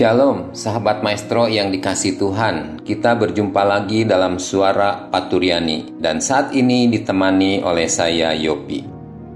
Shalom, 0.00 0.56
sahabat 0.56 1.04
maestro 1.04 1.44
yang 1.44 1.68
dikasih 1.68 2.16
Tuhan. 2.16 2.80
Kita 2.80 3.20
berjumpa 3.20 3.60
lagi 3.68 4.08
dalam 4.08 4.40
suara 4.40 4.96
Paturiani 5.12 6.00
dan 6.00 6.24
saat 6.24 6.56
ini 6.56 6.88
ditemani 6.88 7.60
oleh 7.60 7.84
saya 7.84 8.32
Yopi. 8.32 8.80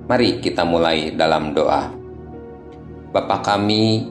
Mari 0.09 0.41
kita 0.41 0.65
mulai 0.65 1.13
dalam 1.13 1.53
doa. 1.53 1.93
Bapa 3.13 3.45
kami 3.45 4.09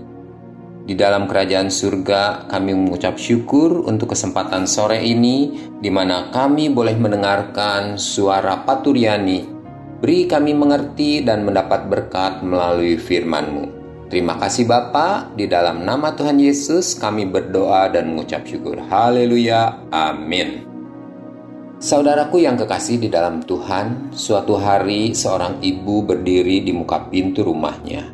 di 0.85 0.93
dalam 0.93 1.25
kerajaan 1.25 1.73
surga, 1.73 2.45
kami 2.45 2.77
mengucap 2.77 3.17
syukur 3.17 3.89
untuk 3.89 4.13
kesempatan 4.13 4.69
sore 4.69 5.01
ini 5.01 5.57
di 5.81 5.89
mana 5.89 6.29
kami 6.29 6.69
boleh 6.69 6.93
mendengarkan 7.01 7.97
suara 7.97 8.61
Paturiani. 8.61 9.41
Beri 10.05 10.29
kami 10.29 10.53
mengerti 10.53 11.25
dan 11.25 11.49
mendapat 11.49 11.89
berkat 11.89 12.45
melalui 12.45 13.01
firman-Mu. 13.01 13.82
Terima 14.13 14.37
kasih 14.37 14.69
Bapa, 14.69 15.33
di 15.33 15.49
dalam 15.49 15.89
nama 15.89 16.13
Tuhan 16.13 16.37
Yesus 16.37 16.93
kami 17.01 17.25
berdoa 17.25 17.89
dan 17.89 18.13
mengucap 18.13 18.45
syukur. 18.45 18.77
Haleluya. 18.77 19.89
Amin. 19.89 20.69
Saudaraku 21.81 22.37
yang 22.37 22.53
kekasih 22.53 23.01
di 23.01 23.09
dalam 23.09 23.41
Tuhan, 23.41 24.13
suatu 24.13 24.53
hari 24.61 25.17
seorang 25.17 25.57
ibu 25.65 26.05
berdiri 26.05 26.61
di 26.61 26.69
muka 26.69 27.09
pintu 27.09 27.41
rumahnya. 27.41 28.05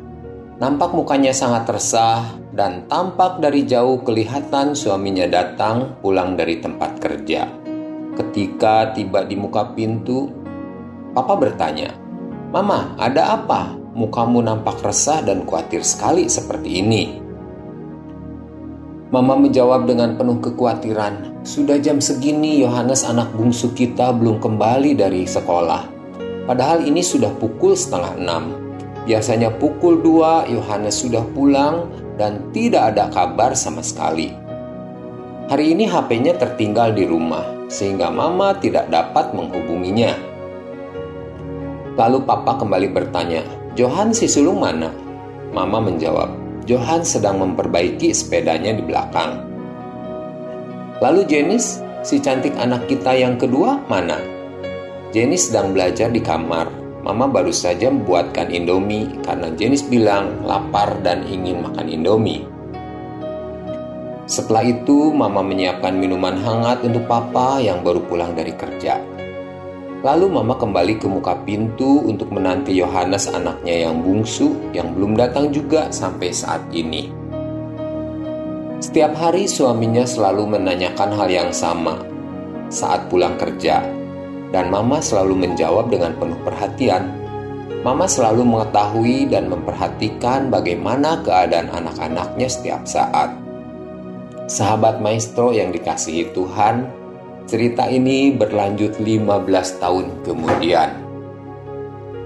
Nampak 0.56 0.96
mukanya 0.96 1.36
sangat 1.36 1.68
resah 1.68 2.32
dan 2.56 2.88
tampak 2.88 3.36
dari 3.44 3.68
jauh 3.68 4.00
kelihatan 4.00 4.72
suaminya 4.72 5.28
datang 5.28 6.00
pulang 6.00 6.32
dari 6.32 6.64
tempat 6.64 6.96
kerja. 6.96 7.44
Ketika 8.16 8.96
tiba 8.96 9.28
di 9.28 9.36
muka 9.36 9.76
pintu, 9.76 10.32
Papa 11.12 11.36
bertanya, 11.36 11.92
"Mama, 12.48 12.96
ada 12.96 13.36
apa?" 13.36 13.79
Mukamu 13.94 14.38
nampak 14.42 14.78
resah 14.86 15.18
dan 15.22 15.42
khawatir 15.42 15.82
sekali 15.82 16.30
seperti 16.30 16.82
ini. 16.82 17.04
Mama 19.10 19.34
menjawab 19.34 19.90
dengan 19.90 20.14
penuh 20.14 20.38
kekhawatiran, 20.38 21.42
sudah 21.42 21.82
jam 21.82 21.98
segini 21.98 22.62
Yohanes 22.62 23.02
anak 23.02 23.34
bungsu 23.34 23.74
kita 23.74 24.14
belum 24.14 24.38
kembali 24.38 24.94
dari 24.94 25.26
sekolah. 25.26 25.90
Padahal 26.46 26.86
ini 26.86 27.02
sudah 27.02 27.34
pukul 27.34 27.74
setengah 27.74 28.14
enam. 28.14 28.54
Biasanya 29.10 29.50
pukul 29.58 29.98
dua 29.98 30.46
Yohanes 30.46 31.02
sudah 31.02 31.26
pulang 31.34 31.90
dan 32.14 32.54
tidak 32.54 32.94
ada 32.94 33.10
kabar 33.10 33.58
sama 33.58 33.82
sekali. 33.82 34.30
Hari 35.50 35.74
ini 35.74 35.90
HP-nya 35.90 36.38
tertinggal 36.38 36.94
di 36.94 37.10
rumah, 37.10 37.42
sehingga 37.66 38.06
mama 38.14 38.54
tidak 38.62 38.86
dapat 38.94 39.34
menghubunginya. 39.34 40.14
Lalu 41.98 42.22
papa 42.22 42.62
kembali 42.62 42.94
bertanya, 42.94 43.42
Johan 43.78 44.10
si 44.10 44.26
sulung 44.26 44.58
mana? 44.58 44.90
Mama 45.54 45.78
menjawab, 45.78 46.34
Johan 46.66 47.06
sedang 47.06 47.38
memperbaiki 47.38 48.10
sepedanya 48.10 48.74
di 48.74 48.82
belakang. 48.82 49.46
Lalu 50.98 51.22
Jenis, 51.30 51.78
si 52.02 52.18
cantik 52.18 52.58
anak 52.58 52.90
kita 52.90 53.14
yang 53.14 53.38
kedua 53.38 53.78
mana? 53.86 54.18
Jenis 55.14 55.50
sedang 55.50 55.70
belajar 55.70 56.10
di 56.10 56.18
kamar. 56.18 56.66
Mama 57.06 57.30
baru 57.30 57.54
saja 57.54 57.88
membuatkan 57.88 58.50
Indomie 58.50 59.08
karena 59.22 59.54
Jenis 59.54 59.86
bilang 59.86 60.42
lapar 60.42 60.98
dan 61.06 61.22
ingin 61.30 61.62
makan 61.62 61.86
Indomie. 61.86 62.46
Setelah 64.26 64.66
itu, 64.66 65.14
Mama 65.14 65.42
menyiapkan 65.46 65.94
minuman 65.94 66.38
hangat 66.42 66.82
untuk 66.86 67.06
Papa 67.06 67.62
yang 67.62 67.82
baru 67.82 68.02
pulang 68.06 68.34
dari 68.34 68.54
kerja. 68.54 69.09
Lalu 70.00 70.32
mama 70.32 70.56
kembali 70.56 70.96
ke 70.96 71.04
muka 71.04 71.36
pintu 71.44 72.00
untuk 72.08 72.32
menanti 72.32 72.72
Yohanes 72.72 73.28
anaknya 73.28 73.84
yang 73.84 74.00
bungsu 74.00 74.56
yang 74.72 74.96
belum 74.96 75.12
datang 75.12 75.52
juga 75.52 75.92
sampai 75.92 76.32
saat 76.32 76.64
ini. 76.72 77.12
Setiap 78.80 79.12
hari 79.12 79.44
suaminya 79.44 80.08
selalu 80.08 80.56
menanyakan 80.56 81.12
hal 81.12 81.28
yang 81.28 81.52
sama 81.52 82.00
saat 82.72 83.12
pulang 83.12 83.36
kerja. 83.36 83.84
Dan 84.50 84.72
mama 84.72 84.98
selalu 84.98 85.46
menjawab 85.46 85.92
dengan 85.92 86.16
penuh 86.18 86.40
perhatian. 86.42 87.06
Mama 87.86 88.08
selalu 88.08 88.42
mengetahui 88.42 89.30
dan 89.30 89.46
memperhatikan 89.46 90.50
bagaimana 90.50 91.22
keadaan 91.22 91.70
anak-anaknya 91.70 92.48
setiap 92.50 92.82
saat. 92.82 93.30
Sahabat 94.50 94.98
maestro 94.98 95.54
yang 95.54 95.70
dikasihi 95.70 96.34
Tuhan, 96.34 96.99
Cerita 97.50 97.82
ini 97.90 98.30
berlanjut 98.30 99.02
15 99.02 99.82
tahun 99.82 100.22
kemudian. 100.22 100.86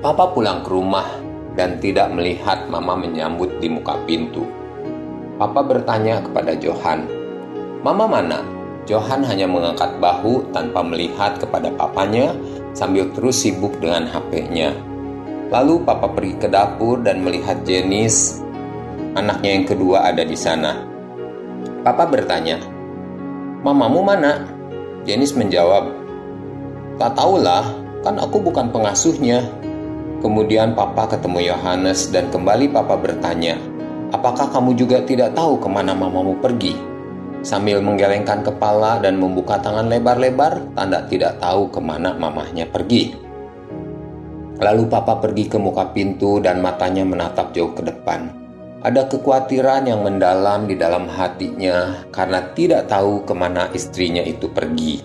Papa 0.05 0.29
pulang 0.37 0.61
ke 0.61 0.69
rumah 0.69 1.09
dan 1.57 1.81
tidak 1.81 2.13
melihat 2.13 2.69
mama 2.69 2.93
menyambut 2.93 3.57
di 3.57 3.73
muka 3.73 3.97
pintu. 4.05 4.45
Papa 5.41 5.65
bertanya 5.65 6.21
kepada 6.21 6.53
Johan, 6.53 7.09
"Mama 7.81 8.05
mana?" 8.05 8.45
Johan 8.85 9.25
hanya 9.25 9.49
mengangkat 9.49 9.97
bahu 9.97 10.45
tanpa 10.53 10.85
melihat 10.85 11.41
kepada 11.41 11.73
papanya 11.73 12.37
sambil 12.77 13.09
terus 13.17 13.49
sibuk 13.49 13.73
dengan 13.81 14.05
HP-nya. 14.05 14.77
Lalu 15.49 15.89
papa 15.89 16.05
pergi 16.13 16.37
ke 16.37 16.53
dapur 16.53 17.01
dan 17.01 17.25
melihat 17.25 17.65
Jenis, 17.65 18.45
anaknya 19.17 19.57
yang 19.57 19.65
kedua 19.65 20.05
ada 20.05 20.21
di 20.21 20.37
sana. 20.37 20.85
Papa 21.81 22.13
bertanya, 22.13 22.61
"Mamamu 23.65 24.05
mana?" 24.05 24.64
Jenis 25.05 25.37
menjawab, 25.37 25.93
Tak 26.97 27.13
tahulah, 27.13 27.77
kan 28.01 28.17
aku 28.17 28.41
bukan 28.41 28.73
pengasuhnya. 28.73 29.45
Kemudian 30.25 30.73
papa 30.73 31.05
ketemu 31.05 31.53
Yohanes 31.53 32.09
dan 32.09 32.33
kembali 32.33 32.73
papa 32.73 32.97
bertanya, 32.97 33.61
Apakah 34.17 34.49
kamu 34.49 34.73
juga 34.79 35.05
tidak 35.05 35.37
tahu 35.37 35.61
ke 35.61 35.69
mana 35.69 35.93
mamamu 35.93 36.41
pergi? 36.41 36.73
Sambil 37.45 37.85
menggelengkan 37.85 38.41
kepala 38.41 38.97
dan 39.05 39.21
membuka 39.21 39.61
tangan 39.61 39.93
lebar-lebar, 39.93 40.73
tanda 40.73 41.05
tidak 41.05 41.37
tahu 41.37 41.69
ke 41.69 41.83
mana 41.83 42.17
mamahnya 42.17 42.65
pergi. 42.65 43.13
Lalu 44.63 44.89
papa 44.89 45.21
pergi 45.21 45.51
ke 45.51 45.59
muka 45.61 45.93
pintu 45.93 46.41
dan 46.41 46.65
matanya 46.65 47.05
menatap 47.05 47.53
jauh 47.53 47.75
ke 47.77 47.85
depan. 47.85 48.44
Ada 48.85 49.09
kekhawatiran 49.09 49.89
yang 49.89 50.05
mendalam 50.05 50.69
di 50.69 50.77
dalam 50.77 51.09
hatinya 51.09 52.05
karena 52.13 52.53
tidak 52.53 52.85
tahu 52.85 53.25
ke 53.25 53.33
mana 53.33 53.73
istrinya 53.73 54.21
itu 54.21 54.45
pergi. 54.53 55.01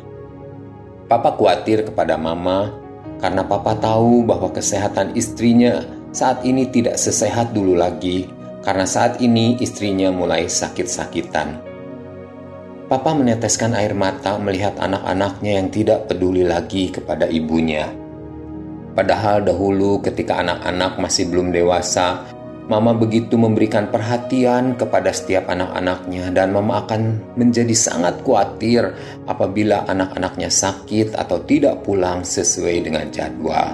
Papa 1.08 1.32
khawatir 1.40 1.88
kepada 1.88 2.20
mama 2.20 2.76
karena 3.24 3.40
papa 3.48 3.80
tahu 3.80 4.28
bahwa 4.28 4.52
kesehatan 4.52 5.16
istrinya 5.16 5.80
saat 6.12 6.44
ini 6.44 6.68
tidak 6.68 7.00
sesehat 7.00 7.56
dulu 7.56 7.80
lagi 7.80 8.28
karena 8.68 8.84
saat 8.84 9.24
ini 9.24 9.56
istrinya 9.64 10.12
mulai 10.12 10.52
sakit-sakitan. 10.52 11.64
Papa 12.92 13.16
meneteskan 13.16 13.80
air 13.80 13.96
mata 13.96 14.36
melihat 14.44 14.76
anak-anaknya 14.76 15.56
yang 15.56 15.72
tidak 15.72 16.12
peduli 16.12 16.44
lagi 16.44 16.92
kepada 16.92 17.32
ibunya. 17.32 17.88
Padahal 18.92 19.40
dahulu 19.40 20.04
ketika 20.04 20.44
anak-anak 20.44 21.00
masih 21.00 21.32
belum 21.32 21.56
dewasa, 21.56 22.28
Mama 22.70 22.94
begitu 22.94 23.34
memberikan 23.34 23.90
perhatian 23.90 24.78
kepada 24.78 25.10
setiap 25.10 25.50
anak-anaknya 25.50 26.30
dan 26.30 26.54
Mama 26.54 26.86
akan 26.86 27.18
menjadi 27.34 27.74
sangat 27.74 28.22
khawatir 28.22 28.94
apabila 29.26 29.90
anak-anaknya 29.90 30.54
sakit 30.54 31.18
atau 31.18 31.42
tidak 31.50 31.82
pulang 31.82 32.22
sesuai 32.22 32.86
dengan 32.86 33.10
jadwal. 33.10 33.74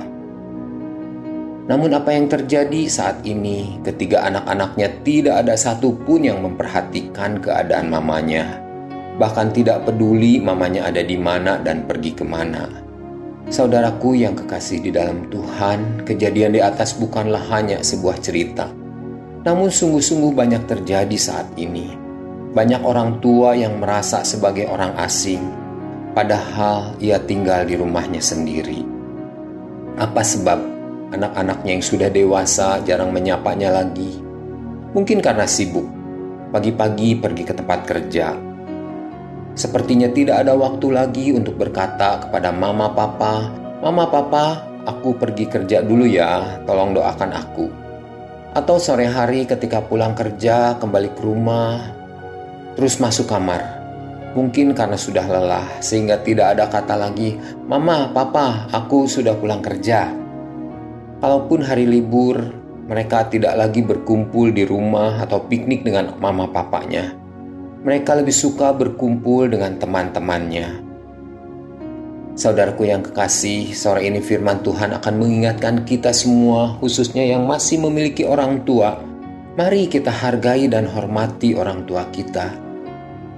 Namun 1.68 1.92
apa 1.92 2.16
yang 2.16 2.32
terjadi 2.32 2.88
saat 2.88 3.20
ini 3.28 3.84
ketika 3.84 4.32
anak-anaknya 4.32 4.88
tidak 5.04 5.44
ada 5.44 5.60
satupun 5.60 6.32
yang 6.32 6.40
memperhatikan 6.40 7.44
keadaan 7.44 7.92
mamanya. 7.92 8.64
Bahkan 9.20 9.52
tidak 9.52 9.84
peduli 9.84 10.40
mamanya 10.40 10.88
ada 10.88 11.04
di 11.04 11.20
mana 11.20 11.60
dan 11.60 11.84
pergi 11.84 12.16
ke 12.16 12.24
mana. 12.24 12.72
Saudaraku 13.52 14.16
yang 14.16 14.40
kekasih 14.40 14.88
di 14.88 14.96
dalam 14.96 15.28
Tuhan, 15.28 16.08
kejadian 16.08 16.56
di 16.56 16.64
atas 16.64 16.96
bukanlah 16.96 17.44
hanya 17.54 17.84
sebuah 17.84 18.18
cerita, 18.18 18.85
namun 19.46 19.70
sungguh-sungguh 19.70 20.34
banyak 20.34 20.66
terjadi 20.66 21.14
saat 21.16 21.46
ini. 21.54 21.94
Banyak 22.58 22.82
orang 22.82 23.22
tua 23.22 23.54
yang 23.54 23.78
merasa 23.78 24.26
sebagai 24.26 24.66
orang 24.66 24.98
asing, 24.98 25.46
padahal 26.18 26.98
ia 26.98 27.22
tinggal 27.22 27.62
di 27.62 27.78
rumahnya 27.78 28.18
sendiri. 28.18 28.82
Apa 30.02 30.26
sebab 30.26 30.60
anak-anaknya 31.14 31.78
yang 31.78 31.86
sudah 31.86 32.10
dewasa 32.10 32.82
jarang 32.82 33.14
menyapanya 33.14 33.70
lagi? 33.70 34.18
Mungkin 34.98 35.22
karena 35.22 35.46
sibuk, 35.46 35.86
pagi-pagi 36.50 37.14
pergi 37.22 37.44
ke 37.46 37.54
tempat 37.54 37.80
kerja. 37.86 38.34
Sepertinya 39.54 40.10
tidak 40.10 40.42
ada 40.42 40.58
waktu 40.58 40.88
lagi 40.90 41.32
untuk 41.36 41.60
berkata 41.60 42.28
kepada 42.28 42.50
mama 42.50 42.92
papa, 42.92 43.52
"Mama 43.84 44.08
papa, 44.08 44.64
aku 44.90 45.16
pergi 45.16 45.46
kerja 45.48 45.84
dulu 45.86 46.08
ya, 46.08 46.60
tolong 46.64 46.96
doakan 46.96 47.32
aku. 47.36 47.85
Atau 48.56 48.80
sore 48.80 49.04
hari 49.04 49.44
ketika 49.44 49.84
pulang 49.84 50.16
kerja, 50.16 50.80
kembali 50.80 51.12
ke 51.12 51.22
rumah, 51.28 51.92
terus 52.80 53.04
masuk 53.04 53.28
kamar. 53.28 53.84
Mungkin 54.32 54.72
karena 54.72 54.96
sudah 54.96 55.28
lelah, 55.28 55.68
sehingga 55.84 56.24
tidak 56.24 56.56
ada 56.56 56.72
kata 56.72 56.96
lagi, 56.96 57.36
"Mama, 57.68 58.16
Papa, 58.16 58.72
aku 58.72 59.12
sudah 59.12 59.36
pulang 59.36 59.60
kerja." 59.60 60.08
Kalaupun 61.20 61.68
hari 61.68 61.84
libur, 61.84 62.40
mereka 62.88 63.28
tidak 63.28 63.60
lagi 63.60 63.84
berkumpul 63.84 64.56
di 64.56 64.64
rumah 64.64 65.20
atau 65.20 65.44
piknik 65.44 65.84
dengan 65.84 66.16
mama 66.22 66.48
papanya. 66.48 67.12
Mereka 67.84 68.24
lebih 68.24 68.36
suka 68.36 68.72
berkumpul 68.72 69.52
dengan 69.52 69.76
teman-temannya. 69.82 70.85
Saudaraku 72.36 72.92
yang 72.92 73.00
kekasih, 73.00 73.72
sore 73.72 74.04
ini 74.12 74.20
firman 74.20 74.60
Tuhan 74.60 74.92
akan 74.92 75.14
mengingatkan 75.24 75.88
kita 75.88 76.12
semua, 76.12 76.76
khususnya 76.84 77.24
yang 77.24 77.48
masih 77.48 77.80
memiliki 77.80 78.28
orang 78.28 78.68
tua. 78.68 79.00
Mari 79.56 79.88
kita 79.88 80.12
hargai 80.12 80.68
dan 80.68 80.84
hormati 80.84 81.56
orang 81.56 81.88
tua 81.88 82.04
kita. 82.12 82.52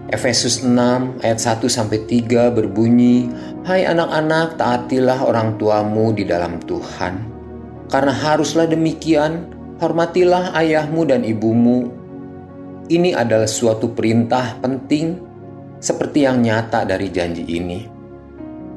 Efesus 0.10 0.66
6 0.66 1.14
ayat 1.22 1.38
1 1.38 1.70
sampai 1.70 2.10
3 2.10 2.50
berbunyi, 2.50 3.30
"Hai 3.70 3.86
anak-anak, 3.86 4.58
taatilah 4.58 5.22
orang 5.22 5.62
tuamu 5.62 6.18
di 6.18 6.26
dalam 6.26 6.58
Tuhan." 6.66 7.22
Karena 7.94 8.18
haruslah 8.18 8.66
demikian, 8.66 9.46
hormatilah 9.78 10.58
ayahmu 10.58 11.06
dan 11.06 11.22
ibumu. 11.22 11.94
Ini 12.90 13.14
adalah 13.14 13.46
suatu 13.46 13.94
perintah 13.94 14.58
penting 14.58 15.22
seperti 15.78 16.26
yang 16.26 16.42
nyata 16.42 16.82
dari 16.82 17.14
janji 17.14 17.46
ini. 17.46 17.97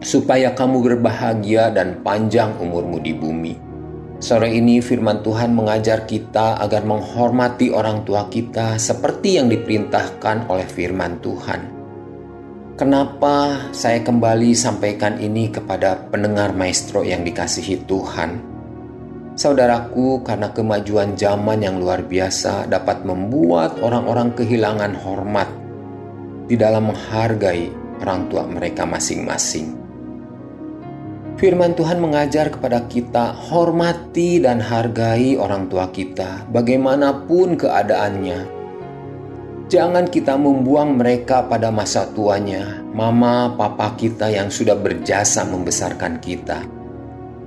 Supaya 0.00 0.56
kamu 0.56 0.80
berbahagia 0.80 1.68
dan 1.70 2.00
panjang 2.00 2.56
umurmu 2.56 3.04
di 3.04 3.12
bumi. 3.12 3.54
Sore 4.20 4.52
ini 4.52 4.84
firman 4.84 5.24
Tuhan 5.24 5.56
mengajar 5.56 6.04
kita 6.04 6.60
agar 6.60 6.84
menghormati 6.84 7.72
orang 7.72 8.04
tua 8.04 8.28
kita 8.28 8.76
seperti 8.76 9.40
yang 9.40 9.48
diperintahkan 9.48 10.48
oleh 10.48 10.68
firman 10.68 11.20
Tuhan. 11.24 11.60
Kenapa 12.76 13.68
saya 13.76 14.00
kembali 14.00 14.56
sampaikan 14.56 15.20
ini 15.20 15.52
kepada 15.52 16.00
pendengar 16.08 16.56
maestro 16.56 17.04
yang 17.04 17.20
dikasihi 17.24 17.84
Tuhan? 17.84 18.40
Saudaraku, 19.36 20.20
karena 20.20 20.52
kemajuan 20.52 21.16
zaman 21.16 21.64
yang 21.64 21.80
luar 21.80 22.04
biasa 22.04 22.68
dapat 22.68 23.04
membuat 23.08 23.80
orang-orang 23.80 24.36
kehilangan 24.36 24.96
hormat 25.00 25.48
di 26.44 26.60
dalam 26.60 26.92
menghargai 26.92 27.72
orang 28.04 28.28
tua 28.28 28.44
mereka 28.44 28.84
masing-masing. 28.84 29.89
Firman 31.40 31.72
Tuhan 31.72 32.04
mengajar 32.04 32.52
kepada 32.52 32.84
kita, 32.84 33.32
hormati 33.32 34.44
dan 34.44 34.60
hargai 34.60 35.40
orang 35.40 35.72
tua 35.72 35.88
kita, 35.88 36.44
bagaimanapun 36.52 37.56
keadaannya. 37.56 38.60
Jangan 39.72 40.12
kita 40.12 40.36
membuang 40.36 41.00
mereka 41.00 41.48
pada 41.48 41.72
masa 41.72 42.04
tuanya, 42.12 42.84
mama, 42.92 43.56
papa 43.56 43.96
kita 43.96 44.28
yang 44.28 44.52
sudah 44.52 44.76
berjasa 44.76 45.48
membesarkan 45.48 46.20
kita 46.20 46.80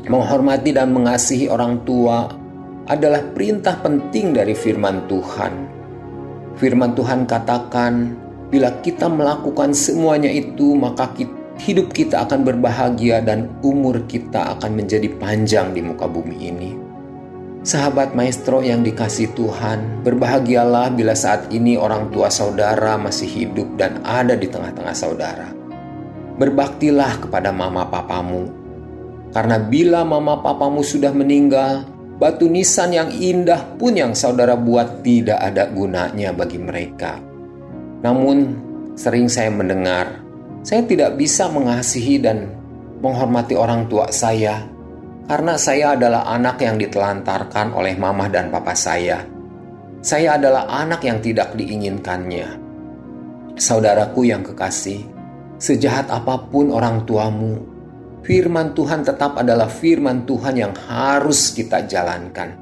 Menghormati 0.04 0.76
dan 0.76 0.92
mengasihi 0.92 1.48
orang 1.48 1.80
tua 1.88 2.28
adalah 2.92 3.24
perintah 3.32 3.80
penting 3.80 4.36
dari 4.36 4.52
firman 4.52 5.08
Tuhan. 5.08 5.54
Firman 6.60 6.92
Tuhan 6.92 7.24
katakan, 7.24 8.12
bila 8.52 8.84
kita 8.84 9.08
melakukan 9.08 9.72
semuanya 9.72 10.28
itu, 10.28 10.76
maka 10.76 11.08
hidup 11.62 11.94
kita 11.94 12.26
akan 12.26 12.42
berbahagia 12.42 13.22
dan 13.22 13.52
umur 13.62 14.02
kita 14.10 14.58
akan 14.58 14.74
menjadi 14.74 15.10
panjang 15.22 15.74
di 15.74 15.82
muka 15.86 16.10
bumi 16.10 16.38
ini. 16.40 16.72
Sahabat 17.64 18.12
maestro 18.12 18.60
yang 18.60 18.84
dikasih 18.84 19.32
Tuhan, 19.40 20.04
berbahagialah 20.04 20.92
bila 20.92 21.16
saat 21.16 21.48
ini 21.48 21.80
orang 21.80 22.12
tua 22.12 22.28
saudara 22.28 23.00
masih 23.00 23.30
hidup 23.30 23.80
dan 23.80 24.04
ada 24.04 24.36
di 24.36 24.52
tengah-tengah 24.52 24.92
saudara. 24.92 25.48
Berbaktilah 26.36 27.24
kepada 27.24 27.56
mama 27.56 27.88
papamu, 27.88 28.52
karena 29.32 29.58
bila 29.58 30.04
mama 30.04 30.44
papamu 30.44 30.84
sudah 30.84 31.16
meninggal, 31.16 31.88
batu 32.20 32.52
nisan 32.52 32.92
yang 32.92 33.10
indah 33.10 33.64
pun 33.80 33.96
yang 33.96 34.12
saudara 34.12 34.60
buat 34.60 35.00
tidak 35.00 35.40
ada 35.40 35.66
gunanya 35.72 36.36
bagi 36.36 36.60
mereka. 36.60 37.18
Namun, 38.04 38.60
sering 39.00 39.32
saya 39.32 39.48
mendengar, 39.50 40.23
saya 40.64 40.82
tidak 40.88 41.20
bisa 41.20 41.52
mengasihi 41.52 42.24
dan 42.24 42.48
menghormati 43.04 43.54
orang 43.60 43.92
tua 43.92 44.08
saya 44.16 44.64
karena 45.28 45.56
saya 45.56 45.96
adalah 45.96 46.28
anak 46.28 46.60
yang 46.60 46.76
ditelantarkan 46.76 47.72
oleh 47.76 47.96
mama 47.96 48.28
dan 48.28 48.52
papa 48.52 48.76
saya. 48.76 49.24
Saya 50.04 50.36
adalah 50.36 50.68
anak 50.68 51.08
yang 51.08 51.24
tidak 51.24 51.56
diinginkannya. 51.56 52.60
Saudaraku 53.56 54.28
yang 54.28 54.44
kekasih, 54.44 55.00
sejahat 55.56 56.12
apa 56.12 56.44
pun 56.52 56.76
orang 56.76 57.08
tuamu, 57.08 57.56
firman 58.20 58.76
Tuhan 58.76 59.08
tetap 59.08 59.40
adalah 59.40 59.72
firman 59.72 60.28
Tuhan 60.28 60.60
yang 60.60 60.74
harus 60.76 61.56
kita 61.56 61.88
jalankan. 61.88 62.60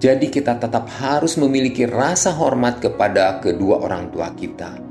Jadi 0.00 0.28
kita 0.28 0.60
tetap 0.60 0.88
harus 1.00 1.36
memiliki 1.40 1.88
rasa 1.88 2.32
hormat 2.32 2.80
kepada 2.80 3.40
kedua 3.40 3.80
orang 3.80 4.12
tua 4.12 4.32
kita. 4.36 4.89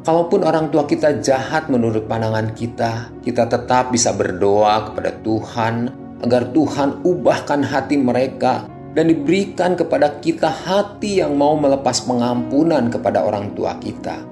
Kalaupun 0.00 0.48
orang 0.48 0.72
tua 0.72 0.88
kita 0.88 1.20
jahat 1.20 1.68
menurut 1.68 2.08
pandangan 2.08 2.56
kita, 2.56 3.12
kita 3.20 3.44
tetap 3.44 3.92
bisa 3.92 4.16
berdoa 4.16 4.88
kepada 4.88 5.12
Tuhan 5.20 5.92
agar 6.24 6.48
Tuhan 6.56 7.04
ubahkan 7.04 7.60
hati 7.60 8.00
mereka 8.00 8.64
dan 8.96 9.12
diberikan 9.12 9.76
kepada 9.76 10.16
kita 10.24 10.48
hati 10.48 11.20
yang 11.20 11.36
mau 11.36 11.52
melepas 11.52 12.00
pengampunan 12.08 12.88
kepada 12.88 13.28
orang 13.28 13.52
tua 13.52 13.76
kita. 13.76 14.24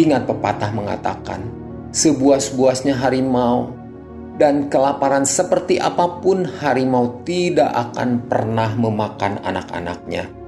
Ingat 0.00 0.24
pepatah 0.24 0.72
mengatakan, 0.72 1.44
sebuas-buasnya 1.92 2.96
harimau 2.96 3.76
dan 4.40 4.72
kelaparan 4.72 5.28
seperti 5.28 5.76
apa 5.76 6.24
pun 6.24 6.48
harimau 6.48 7.20
tidak 7.28 7.68
akan 7.68 8.24
pernah 8.24 8.72
memakan 8.80 9.36
anak-anaknya. 9.44 10.39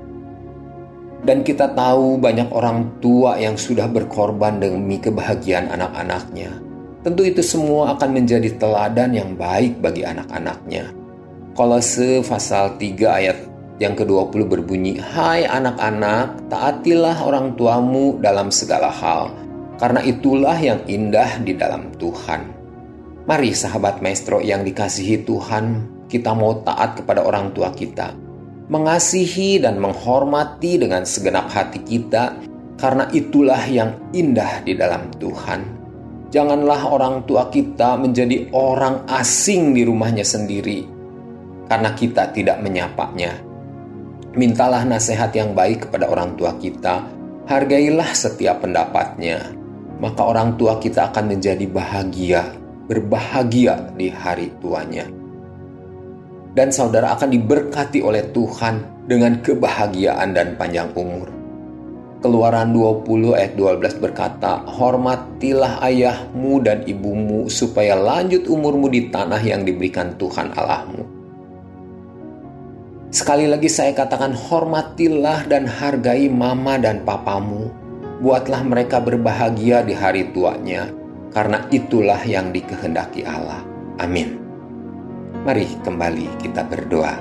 Dan 1.22 1.46
kita 1.46 1.70
tahu 1.70 2.18
banyak 2.18 2.50
orang 2.50 2.98
tua 2.98 3.38
yang 3.38 3.54
sudah 3.54 3.86
berkorban 3.86 4.58
demi 4.58 4.98
kebahagiaan 4.98 5.70
anak-anaknya. 5.70 6.50
Tentu 7.02 7.22
itu 7.26 7.42
semua 7.42 7.94
akan 7.94 8.10
menjadi 8.10 8.50
teladan 8.58 9.14
yang 9.14 9.34
baik 9.38 9.78
bagi 9.78 10.02
anak-anaknya. 10.02 10.90
Kolose 11.54 12.22
pasal 12.26 12.74
3 12.78 13.18
ayat 13.22 13.38
yang 13.82 13.98
ke-20 13.98 14.40
berbunyi, 14.46 15.02
Hai 15.02 15.42
anak-anak, 15.46 16.46
taatilah 16.46 17.26
orang 17.26 17.58
tuamu 17.58 18.22
dalam 18.22 18.54
segala 18.54 18.90
hal, 18.90 19.34
karena 19.82 19.98
itulah 20.06 20.54
yang 20.54 20.78
indah 20.86 21.42
di 21.42 21.58
dalam 21.58 21.90
Tuhan. 21.98 22.54
Mari 23.26 23.50
sahabat 23.50 23.98
maestro 23.98 24.38
yang 24.38 24.62
dikasihi 24.62 25.26
Tuhan, 25.26 25.90
kita 26.06 26.34
mau 26.34 26.62
taat 26.62 27.02
kepada 27.02 27.26
orang 27.26 27.50
tua 27.50 27.74
kita. 27.74 28.21
Mengasihi 28.70 29.58
dan 29.58 29.82
menghormati 29.82 30.78
dengan 30.78 31.02
segenap 31.02 31.50
hati 31.50 31.82
kita, 31.82 32.38
karena 32.78 33.06
itulah 33.10 33.62
yang 33.66 33.98
indah 34.14 34.62
di 34.62 34.78
dalam 34.78 35.10
Tuhan. 35.18 35.82
Janganlah 36.32 36.88
orang 36.88 37.26
tua 37.28 37.50
kita 37.52 37.98
menjadi 37.98 38.50
orang 38.54 39.04
asing 39.10 39.74
di 39.76 39.82
rumahnya 39.86 40.24
sendiri, 40.24 40.86
karena 41.66 41.92
kita 41.94 42.30
tidak 42.30 42.62
menyapanya. 42.62 43.38
Mintalah 44.32 44.86
nasihat 44.88 45.34
yang 45.36 45.52
baik 45.52 45.88
kepada 45.88 46.08
orang 46.08 46.38
tua 46.40 46.56
kita, 46.56 47.04
hargailah 47.50 48.10
setiap 48.16 48.64
pendapatnya, 48.64 49.52
maka 50.00 50.22
orang 50.24 50.56
tua 50.56 50.80
kita 50.80 51.12
akan 51.12 51.36
menjadi 51.36 51.68
bahagia 51.68 52.62
berbahagia 52.92 53.94
di 53.96 54.10
hari 54.10 54.50
tuanya. 54.58 55.21
Dan 56.52 56.68
saudara 56.68 57.16
akan 57.16 57.32
diberkati 57.32 58.04
oleh 58.04 58.28
Tuhan 58.28 59.08
dengan 59.08 59.40
kebahagiaan 59.40 60.36
dan 60.36 60.54
panjang 60.60 60.92
umur. 60.92 61.32
Keluaran 62.22 62.70
20 62.70 63.34
ayat 63.34 63.58
12 63.58 63.98
berkata, 63.98 64.62
Hormatilah 64.62 65.82
ayahmu 65.82 66.62
dan 66.62 66.86
ibumu 66.86 67.50
supaya 67.50 67.98
lanjut 67.98 68.46
umurmu 68.46 68.86
di 68.86 69.10
tanah 69.10 69.42
yang 69.42 69.66
diberikan 69.66 70.14
Tuhan 70.20 70.54
Allahmu. 70.54 71.02
Sekali 73.12 73.44
lagi 73.44 73.68
saya 73.68 73.92
katakan 73.92 74.32
hormatilah 74.32 75.44
dan 75.44 75.68
hargai 75.68 76.32
mama 76.32 76.80
dan 76.80 77.04
papamu. 77.04 77.68
Buatlah 78.22 78.62
mereka 78.64 79.02
berbahagia 79.02 79.82
di 79.82 79.92
hari 79.92 80.30
tuanya 80.30 80.88
karena 81.34 81.66
itulah 81.68 82.22
yang 82.24 82.54
dikehendaki 82.54 83.26
Allah. 83.26 83.60
Amin. 83.98 84.41
Mari 85.42 85.82
kembali 85.82 86.38
kita 86.38 86.62
berdoa. 86.62 87.18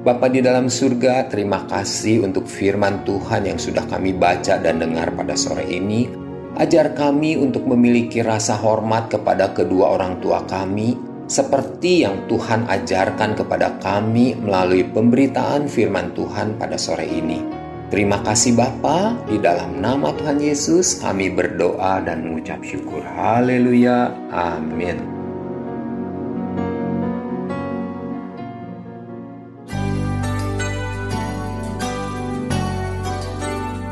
Bapa 0.00 0.32
di 0.32 0.40
dalam 0.40 0.72
surga, 0.72 1.28
terima 1.28 1.68
kasih 1.68 2.24
untuk 2.24 2.48
firman 2.48 3.04
Tuhan 3.04 3.44
yang 3.44 3.60
sudah 3.60 3.84
kami 3.84 4.16
baca 4.16 4.56
dan 4.56 4.80
dengar 4.80 5.12
pada 5.12 5.36
sore 5.36 5.68
ini. 5.68 6.08
Ajar 6.56 6.96
kami 6.96 7.36
untuk 7.36 7.68
memiliki 7.68 8.24
rasa 8.24 8.56
hormat 8.56 9.12
kepada 9.12 9.52
kedua 9.52 9.92
orang 9.92 10.24
tua 10.24 10.40
kami, 10.48 10.96
seperti 11.28 12.08
yang 12.08 12.24
Tuhan 12.32 12.64
ajarkan 12.64 13.36
kepada 13.36 13.76
kami 13.76 14.40
melalui 14.40 14.88
pemberitaan 14.88 15.68
firman 15.68 16.16
Tuhan 16.16 16.56
pada 16.56 16.80
sore 16.80 17.04
ini. 17.04 17.44
Terima 17.92 18.24
kasih 18.24 18.56
Bapa, 18.56 19.20
di 19.28 19.36
dalam 19.36 19.84
nama 19.84 20.16
Tuhan 20.16 20.40
Yesus 20.40 20.96
kami 20.96 21.28
berdoa 21.28 22.00
dan 22.00 22.24
mengucap 22.24 22.64
syukur. 22.64 23.04
Haleluya. 23.04 24.32
Amin. 24.32 25.13